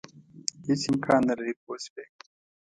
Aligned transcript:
هېڅ 0.67 0.81
امکان 0.91 1.21
نه 1.29 1.33
لري 1.39 1.53
پوه 1.61 1.77
شوې!. 1.83 2.05